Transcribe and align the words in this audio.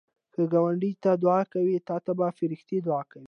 که 0.33 0.41
ګاونډي 0.53 0.91
ته 1.03 1.11
دعا 1.23 1.41
کوې، 1.53 1.77
تا 1.87 1.95
ته 2.05 2.11
به 2.17 2.27
فرښتې 2.37 2.77
دعا 2.87 3.01
کوي 3.11 3.19